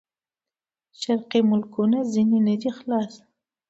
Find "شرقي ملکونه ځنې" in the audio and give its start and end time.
1.01-2.39